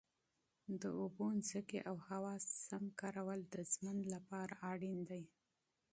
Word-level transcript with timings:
د 0.81 0.83
اوبو، 0.99 1.27
ځمکې 1.49 1.79
او 1.89 1.95
هوا 2.09 2.33
سم 2.67 2.83
استعمال 2.93 3.39
د 3.53 3.55
ژوند 3.71 4.01
لپاره 4.13 4.53
اړین 4.71 4.99
دی. 5.09 5.23